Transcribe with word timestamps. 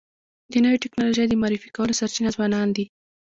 د 0.51 0.53
نوې 0.65 0.77
ټکنالوژی 0.83 1.25
د 1.29 1.33
معرفي 1.41 1.69
کولو 1.75 1.97
سرچینه 1.99 2.29
ځوانان 2.35 2.67
دي. 2.75 2.85